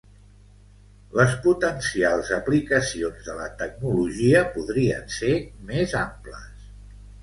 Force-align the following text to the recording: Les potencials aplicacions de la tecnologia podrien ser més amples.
Les 1.19 1.35
potencials 1.43 2.33
aplicacions 2.39 3.29
de 3.31 3.37
la 3.43 3.47
tecnologia 3.63 4.45
podrien 4.59 5.09
ser 5.23 5.35
més 5.73 5.99
amples. 6.07 6.71